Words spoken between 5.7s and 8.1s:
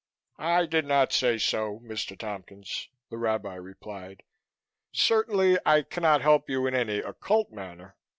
cannot help you in any occult manner.